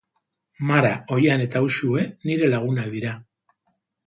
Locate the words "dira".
2.97-3.15